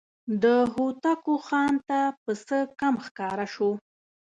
[0.43, 3.71] د هوتکو خان ته پسه کم ښکاره شو.